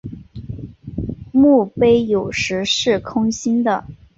[1.31, 3.85] 墓碑有时是空心的。